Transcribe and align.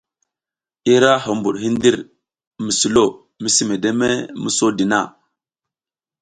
Ira 0.93 1.11
huɓuɗ 1.25 1.55
hindir 1.61 1.95
mi 2.63 2.71
sulo 2.79 3.03
misi 3.41 3.63
medeme 3.69 4.09
mi 4.41 4.49
sodi 4.57 4.85
na. 4.91 4.99